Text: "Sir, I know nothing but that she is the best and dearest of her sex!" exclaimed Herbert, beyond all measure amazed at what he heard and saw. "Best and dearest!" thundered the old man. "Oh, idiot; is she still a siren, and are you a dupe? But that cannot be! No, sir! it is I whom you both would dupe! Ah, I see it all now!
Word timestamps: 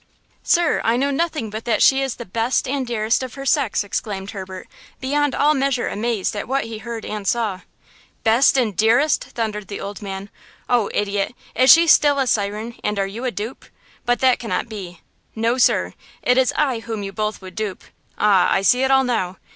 "Sir, 0.41 0.81
I 0.83 0.97
know 0.97 1.11
nothing 1.11 1.51
but 1.51 1.63
that 1.65 1.83
she 1.83 2.01
is 2.01 2.15
the 2.15 2.25
best 2.25 2.67
and 2.67 2.87
dearest 2.87 3.21
of 3.21 3.35
her 3.35 3.45
sex!" 3.45 3.83
exclaimed 3.83 4.31
Herbert, 4.31 4.67
beyond 4.99 5.35
all 5.35 5.53
measure 5.53 5.87
amazed 5.87 6.35
at 6.35 6.47
what 6.47 6.63
he 6.65 6.79
heard 6.79 7.05
and 7.05 7.27
saw. 7.27 7.61
"Best 8.23 8.57
and 8.57 8.75
dearest!" 8.75 9.23
thundered 9.25 9.67
the 9.67 9.79
old 9.79 10.01
man. 10.01 10.31
"Oh, 10.67 10.89
idiot; 10.91 11.35
is 11.53 11.69
she 11.71 11.85
still 11.85 12.17
a 12.17 12.25
siren, 12.25 12.79
and 12.83 12.97
are 12.97 13.05
you 13.05 13.25
a 13.25 13.29
dupe? 13.31 13.63
But 14.03 14.21
that 14.21 14.39
cannot 14.39 14.67
be! 14.67 15.01
No, 15.35 15.59
sir! 15.59 15.93
it 16.23 16.35
is 16.35 16.51
I 16.57 16.79
whom 16.79 17.03
you 17.03 17.11
both 17.13 17.39
would 17.39 17.53
dupe! 17.53 17.83
Ah, 18.17 18.51
I 18.51 18.63
see 18.63 18.81
it 18.81 18.89
all 18.89 19.03
now! 19.03 19.37